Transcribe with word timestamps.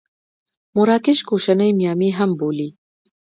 مراکش 0.75 1.19
کوشنۍ 1.29 1.71
میامي 1.79 2.09
هم 2.17 2.31
بولي. 2.39 2.69